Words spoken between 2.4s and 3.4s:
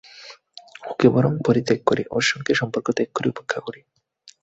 সম্পর্ক ত্যাগ করি,